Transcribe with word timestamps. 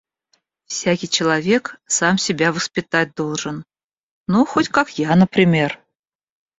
Всякий 0.65 1.07
человек 1.07 1.79
сам 1.85 2.17
себя 2.17 2.51
воспитать 2.51 3.13
должен- 3.13 3.63
ну 4.27 4.47
хоть 4.47 4.69
как 4.69 4.97
я, 4.97 5.15
например... 5.15 5.79